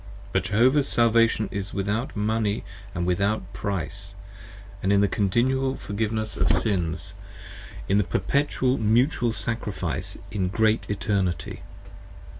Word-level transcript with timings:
But 0.31 0.45
Jehovah's 0.45 0.87
Salvation 0.87 1.47
Is 1.51 1.75
without 1.75 2.15
Money 2.15 2.63
& 2.81 2.95
without 2.95 3.53
Price, 3.53 4.15
in 4.81 4.99
the 4.99 5.07
Continual 5.07 5.75
Forgiveness 5.75 6.35
of 6.35 6.51
Sins, 6.51 7.13
In 7.87 7.99
the 7.99 8.03
Perpetual 8.03 8.79
Mutual 8.79 9.31
Sacrifice 9.31 10.17
in 10.31 10.47
Great 10.47 10.85
Eternity! 10.89 11.61